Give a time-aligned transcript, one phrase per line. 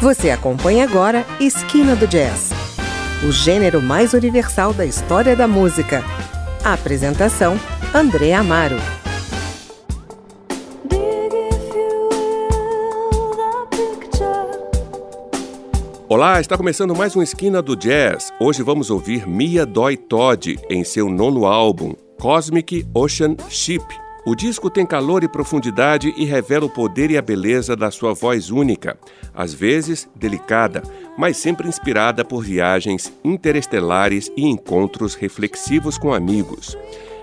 [0.00, 2.48] Você acompanha agora Esquina do Jazz,
[3.22, 6.02] o gênero mais universal da história da música.
[6.64, 7.60] A apresentação:
[7.94, 8.76] André Amaro.
[16.08, 18.32] Olá, está começando mais uma Esquina do Jazz.
[18.40, 23.84] Hoje vamos ouvir Mia Doi Todd em seu nono álbum, Cosmic Ocean Ship.
[24.24, 28.12] O disco tem calor e profundidade e revela o poder e a beleza da sua
[28.12, 28.98] voz única,
[29.34, 30.82] às vezes delicada,
[31.16, 36.76] mas sempre inspirada por viagens interestelares e encontros reflexivos com amigos.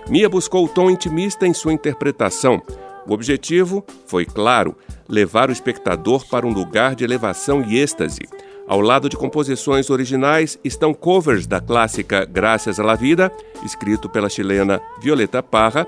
[0.08, 2.60] Mia buscou o tom intimista em sua interpretação.
[3.06, 4.74] O objetivo foi, claro,
[5.08, 8.22] levar o espectador para um lugar de elevação e êxtase.
[8.66, 13.32] Ao lado de composições originais estão covers da clássica Graças à la Vida,
[13.64, 15.86] escrito pela chilena Violeta Parra,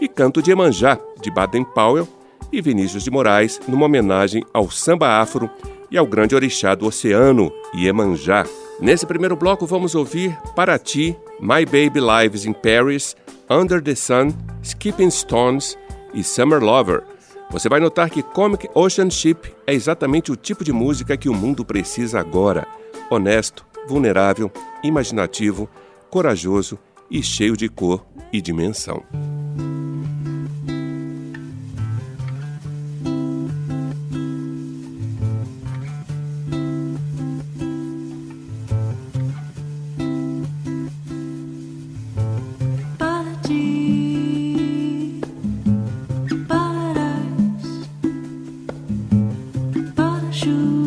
[0.00, 2.08] e Canto de Emanjá, de Baden Powell,
[2.52, 5.48] e Vinícius de Moraes, numa homenagem ao samba afro
[5.90, 8.44] e ao grande orixá do oceano, Iemanjá.
[8.80, 13.14] Nesse primeiro bloco vamos ouvir Para Ti, My Baby Lives in Paris,
[13.48, 14.28] Under the Sun,
[14.62, 15.76] Skipping Stones
[16.14, 17.02] e Summer Lover.
[17.50, 21.34] Você vai notar que Comic Ocean Ship é exatamente o tipo de música que o
[21.34, 22.66] mundo precisa agora.
[23.10, 24.50] Honesto, vulnerável,
[24.84, 25.68] imaginativo,
[26.08, 26.78] corajoso
[27.10, 29.02] e cheio de cor e dimensão.
[50.40, 50.79] shoes.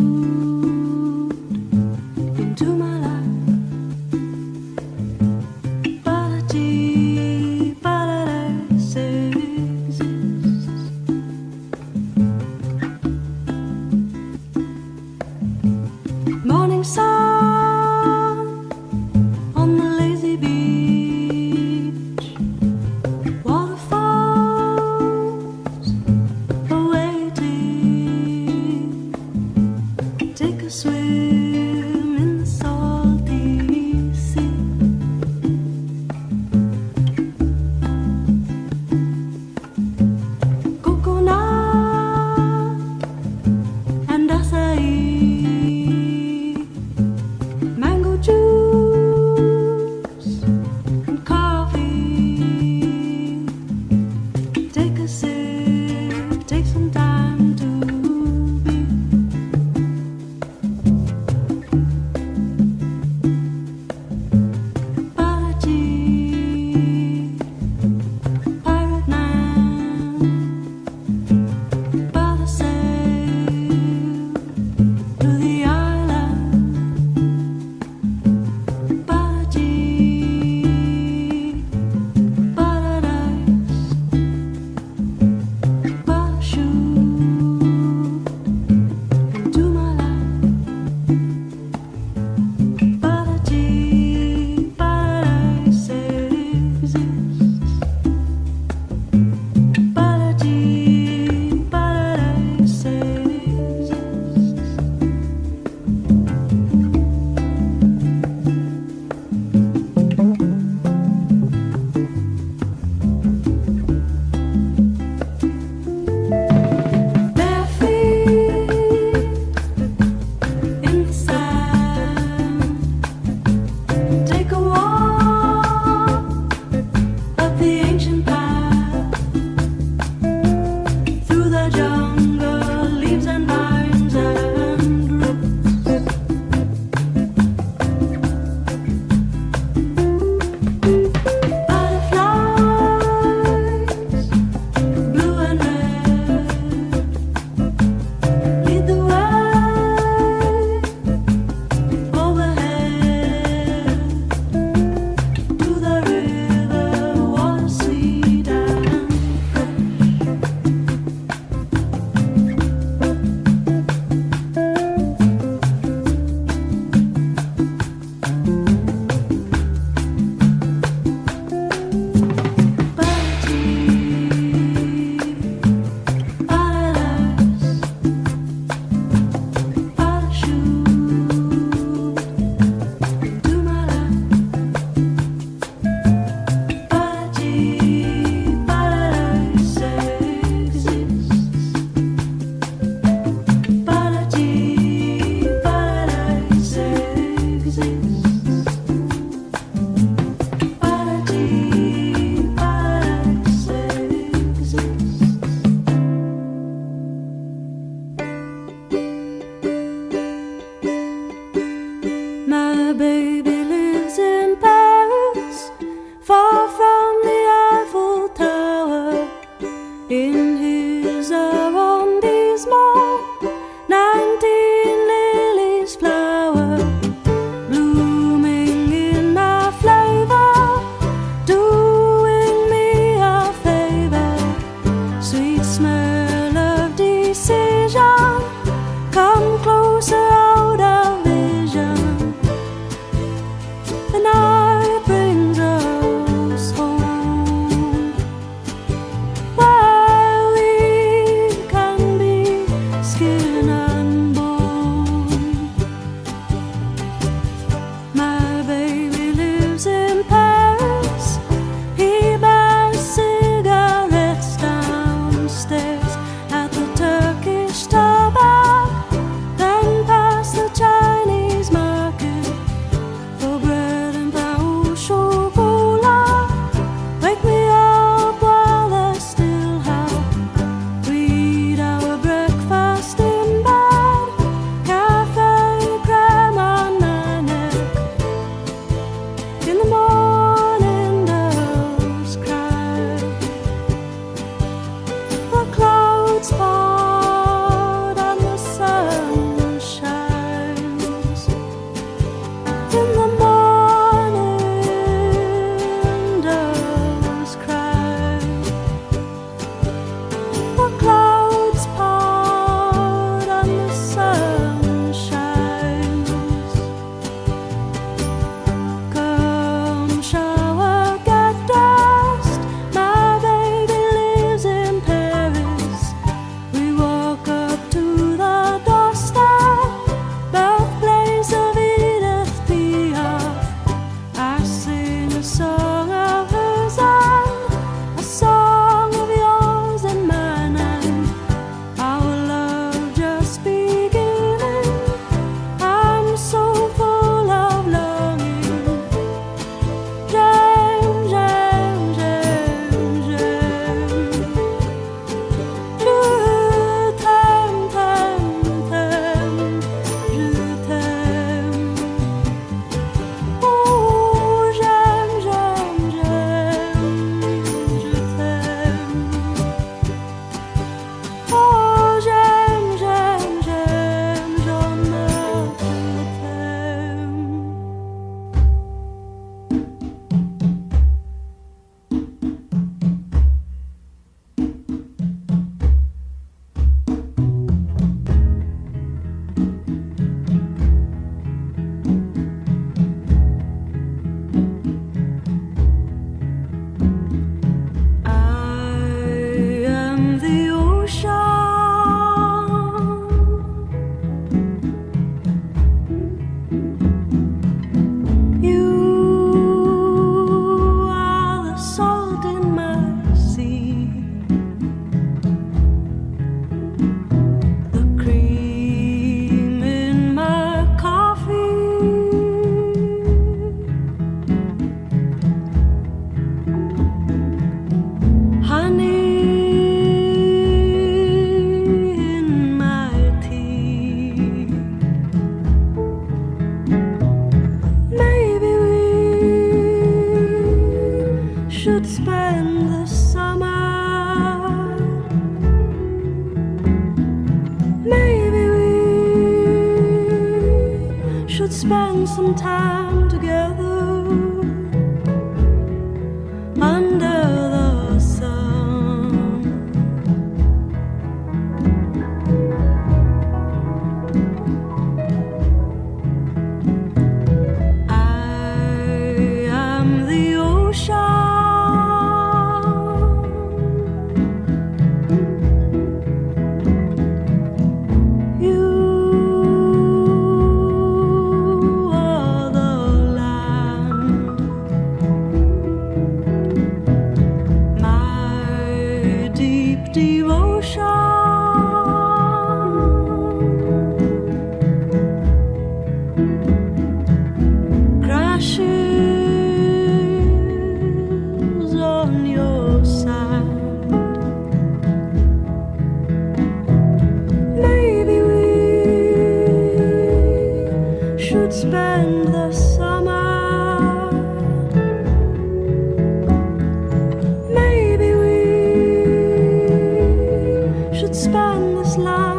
[522.17, 522.52] Love.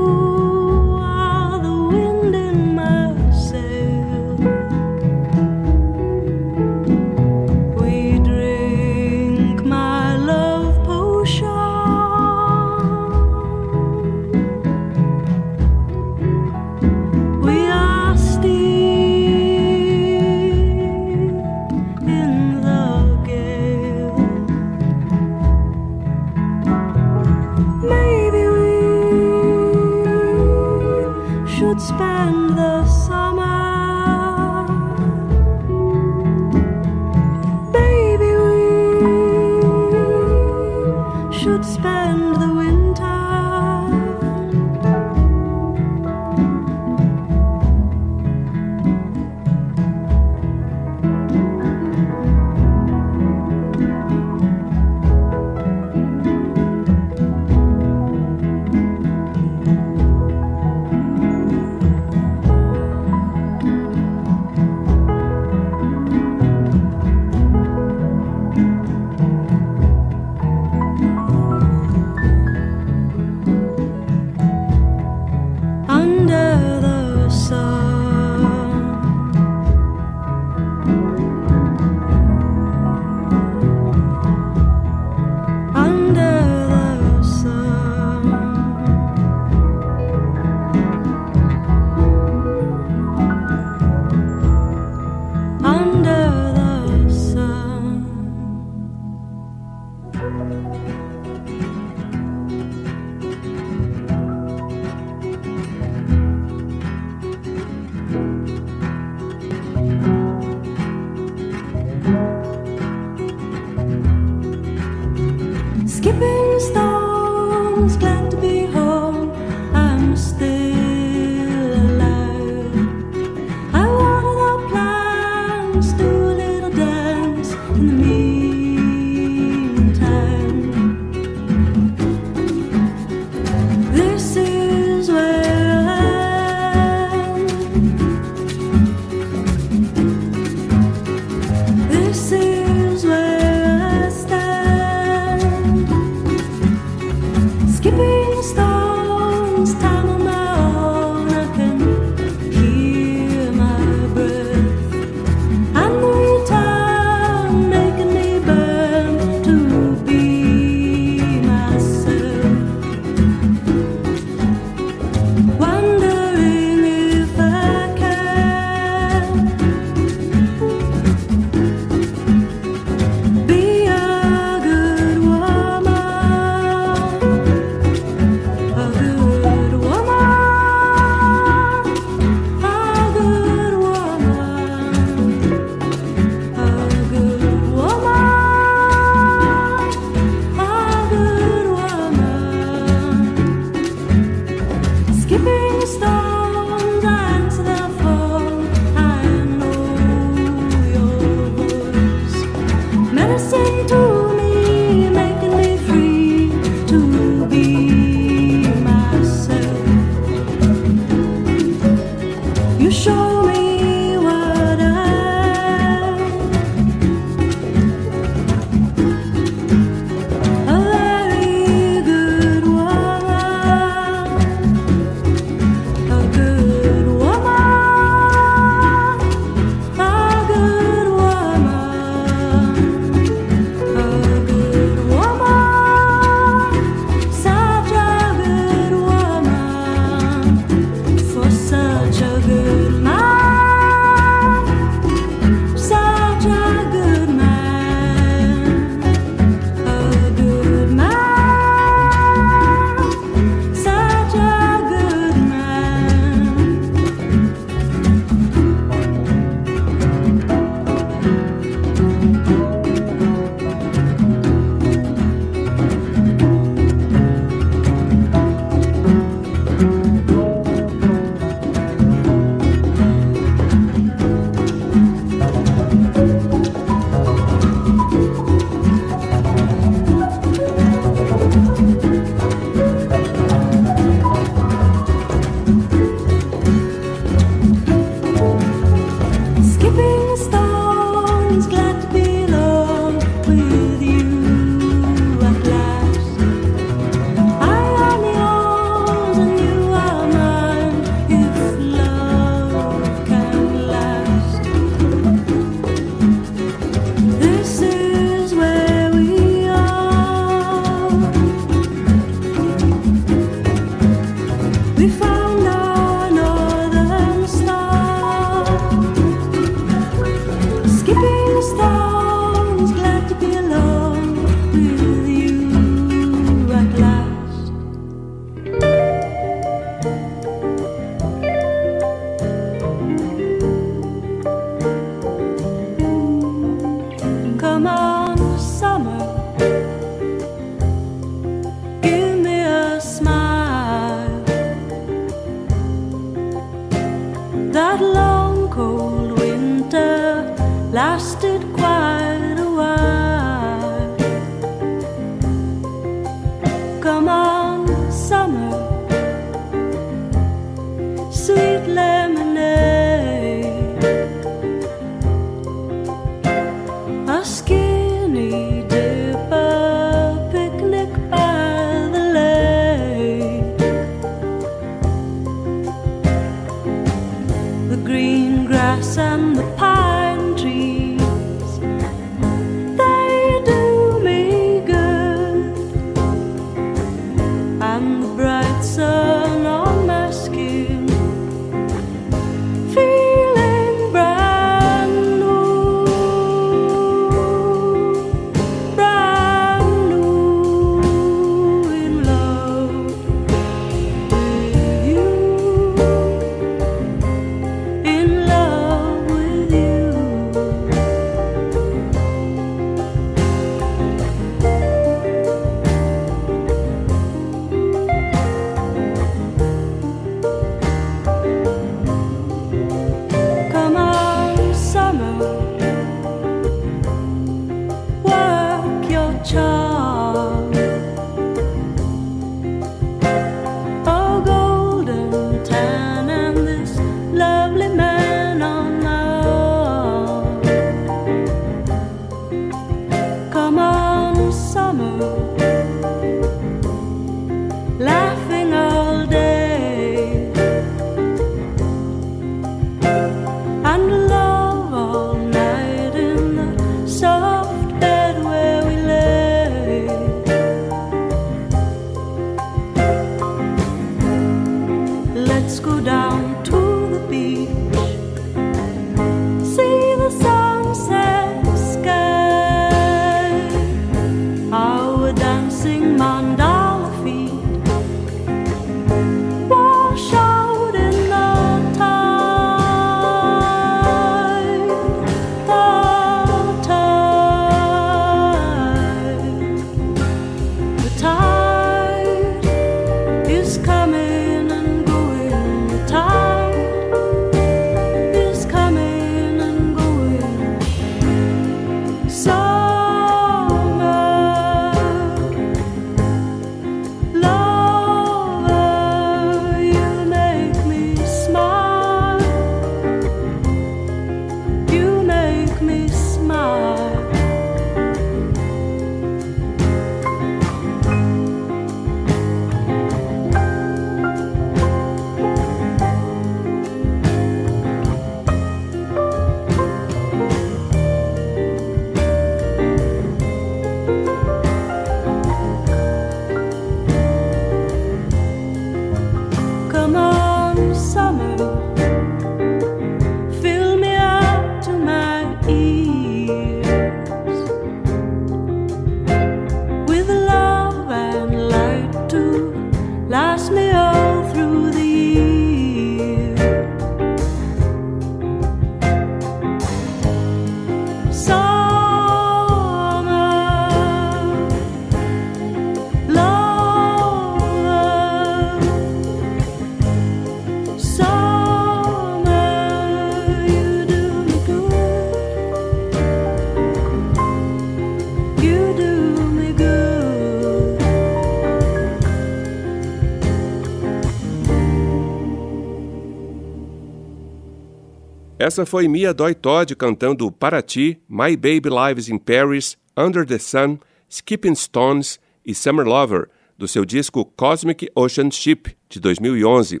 [588.70, 593.58] Essa foi Mia Doi Todd cantando Para Ti, My Baby Lives in Paris, Under the
[593.58, 600.00] Sun, Skipping Stones e Summer Lover, do seu disco Cosmic Ocean Ship, de 2011.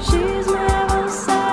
[0.00, 1.48] She's never satisfied.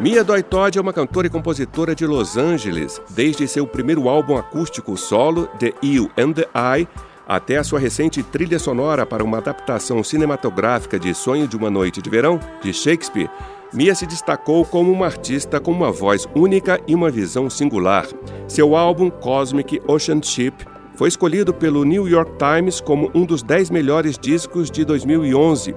[0.00, 4.38] Mia Doi Todd é uma cantora e compositora de Los Angeles, desde seu primeiro álbum
[4.38, 6.88] acústico solo, The You and the I,
[7.30, 12.02] até a sua recente trilha sonora para uma adaptação cinematográfica de Sonho de uma Noite
[12.02, 13.30] de Verão, de Shakespeare.
[13.72, 18.08] Mia se destacou como uma artista com uma voz única e uma visão singular.
[18.48, 20.52] Seu álbum Cosmic Ocean Ship
[20.96, 25.72] foi escolhido pelo New York Times como um dos 10 melhores discos de 2011.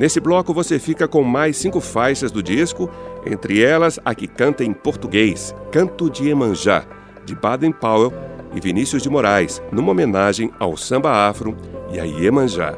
[0.00, 2.90] Nesse bloco você fica com mais cinco faixas do disco,
[3.24, 6.84] entre elas a que canta em português, Canto de Emanjá,
[7.24, 8.12] de Baden Powell
[8.56, 11.54] e Vinícius de Moraes, numa homenagem ao samba afro
[11.92, 12.74] e a Iemanjá.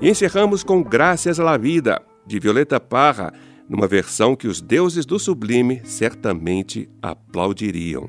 [0.00, 3.32] E encerramos com Graças à Vida, de Violeta Parra,
[3.68, 8.08] numa versão que os deuses do sublime certamente aplaudiriam.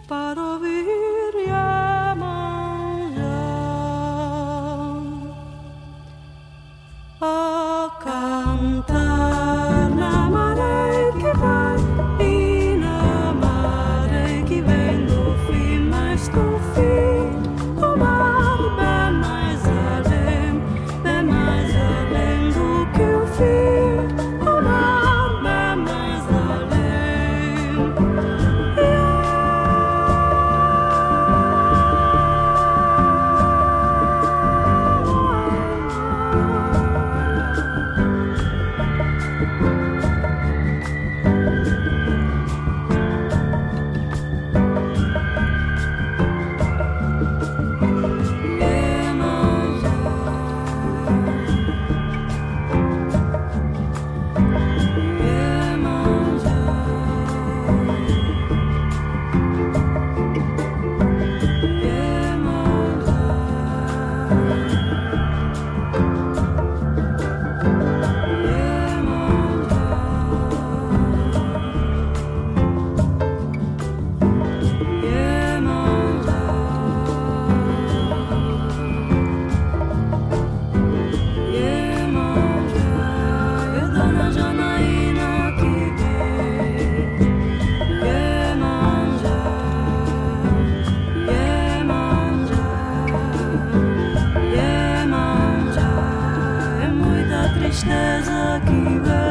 [0.09, 0.50] para
[97.71, 99.30] Krishna's a keeper.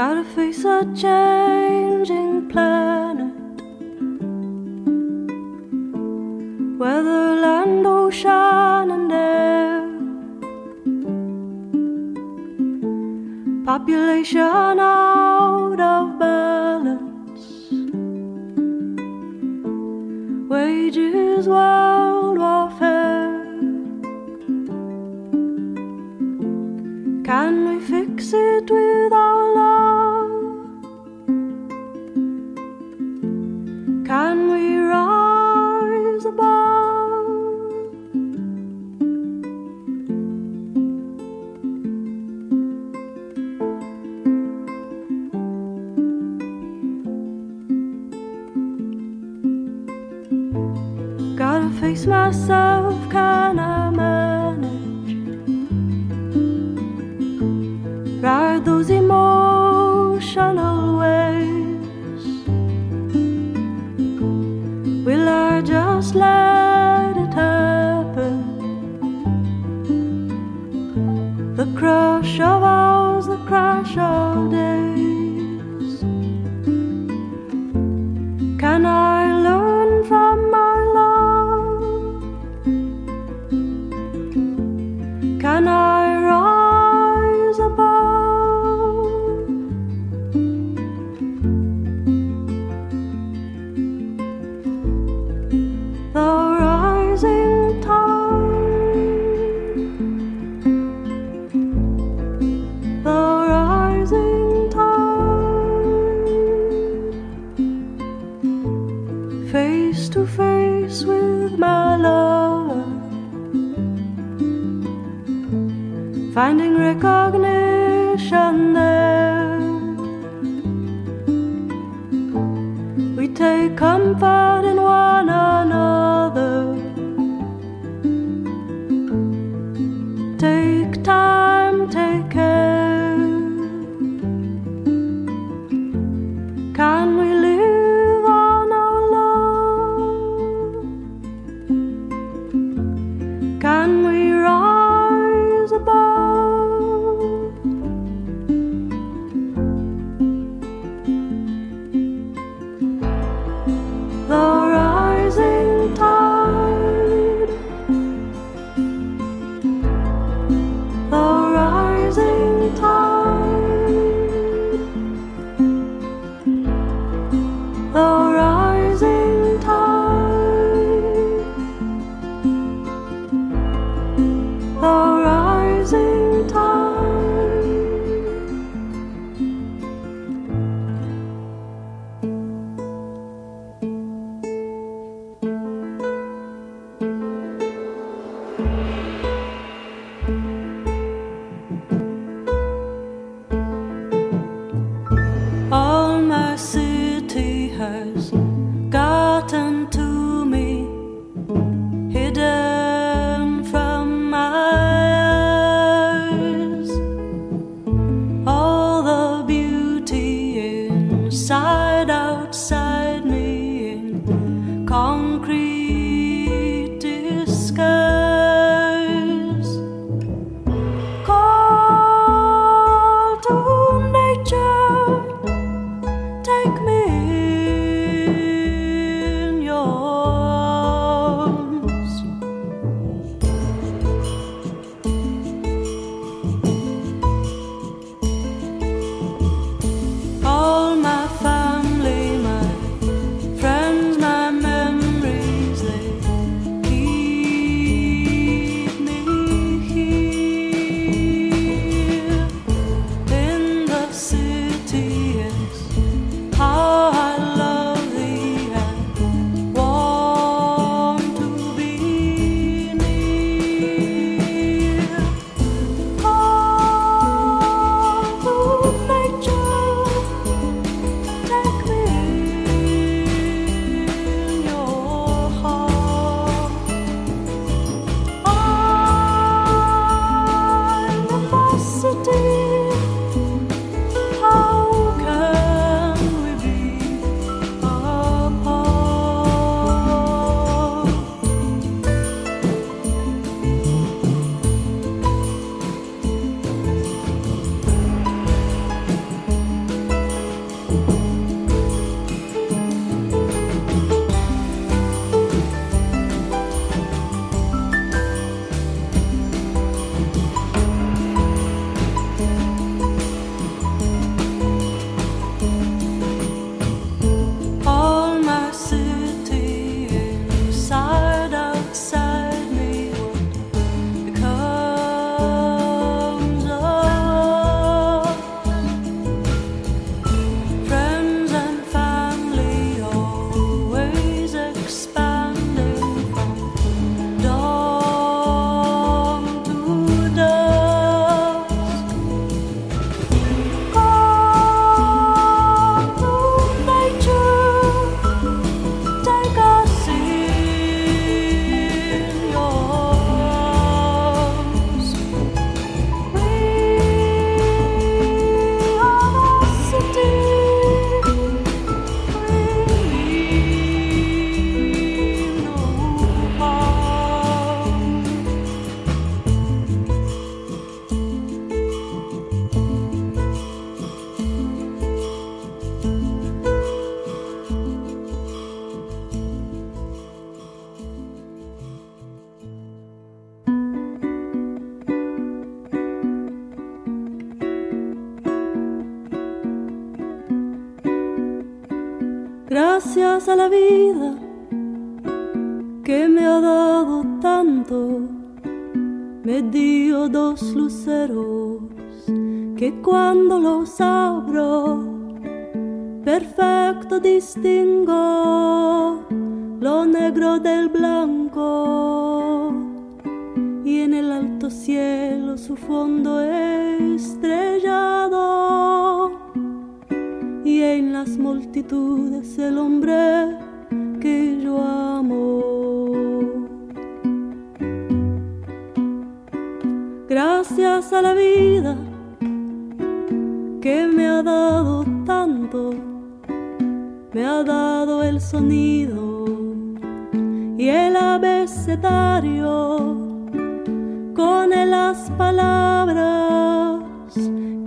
[0.00, 1.39] gotta face a change.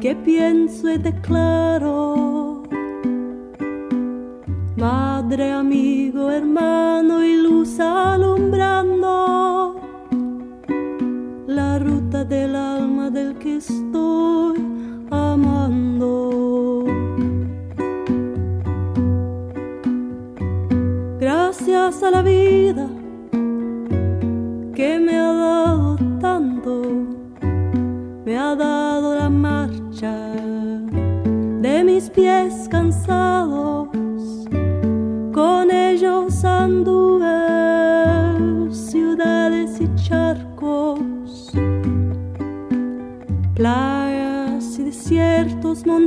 [0.03, 2.63] Que pienso y declaro.
[4.75, 7.79] Madre, amigo, hermano y luz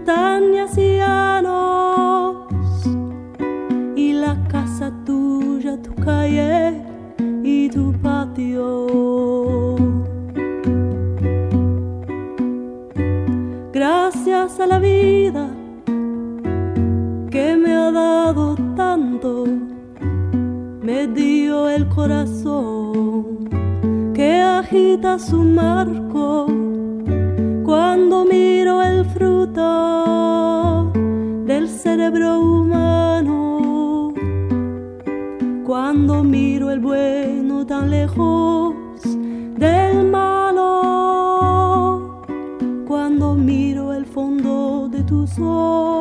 [0.06, 2.46] montañas y llanos,
[3.96, 6.80] y la casa tuya, tu calle
[7.42, 8.86] y tu patio.
[13.72, 15.48] Gracias a la vida
[17.30, 18.56] que me ha dado
[20.82, 23.48] me dio el corazón
[24.14, 26.46] que agita su marco
[27.64, 28.55] cuando miro
[31.46, 34.12] del cerebro humano,
[35.64, 38.74] cuando miro el bueno tan lejos
[39.56, 40.64] del malo,
[42.86, 45.95] cuando miro el fondo de tus ojos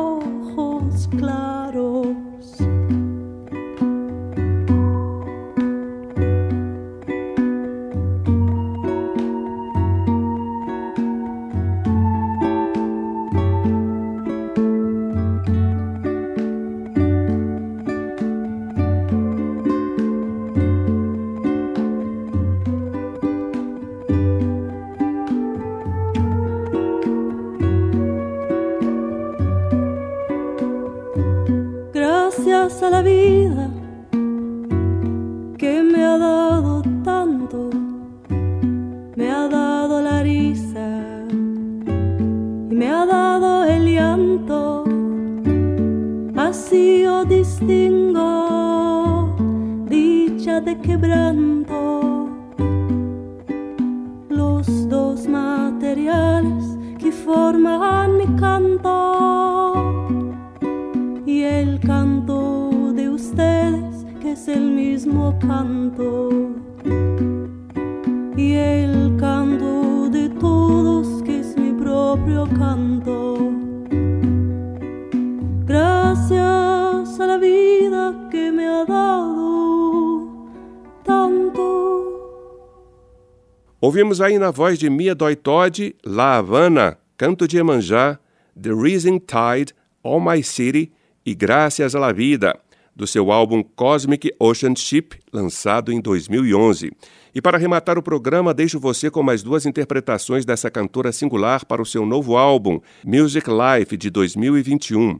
[83.96, 88.20] Ouvimos aí na voz de Mia Doi Todd, La Havana, Canto de Emanjá,
[88.54, 89.72] The Rising Tide,
[90.04, 90.92] All My City
[91.24, 92.60] e Graças à la Vida,
[92.94, 96.92] do seu álbum Cosmic Ocean Ship, lançado em 2011.
[97.34, 101.80] E para arrematar o programa, deixo você com mais duas interpretações dessa cantora singular para
[101.80, 105.18] o seu novo álbum, Music Life, de 2021.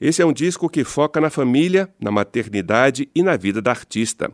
[0.00, 4.32] Esse é um disco que foca na família, na maternidade e na vida da artista.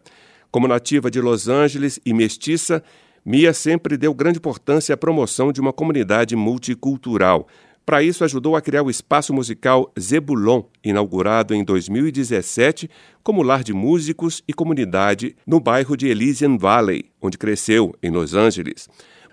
[0.51, 2.83] Como nativa de Los Angeles e mestiça,
[3.25, 7.47] Mia sempre deu grande importância à promoção de uma comunidade multicultural.
[7.85, 12.89] Para isso, ajudou a criar o espaço musical Zebulon, inaugurado em 2017
[13.23, 18.35] como lar de músicos e comunidade no bairro de Elysian Valley, onde cresceu, em Los
[18.35, 18.89] Angeles.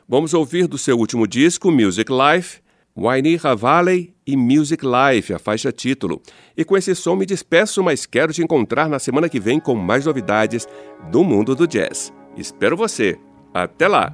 [0.08, 2.60] Vamos ouvir do seu último disco, Music Life,
[2.98, 6.22] Wainira Valley e Music Life, a faixa título.
[6.58, 9.76] E com esse som me despeço, mas quero te encontrar na semana que vem com
[9.76, 10.68] mais novidades
[11.12, 12.12] do mundo do jazz.
[12.36, 13.29] Espero você!
[13.54, 14.14] Até lá!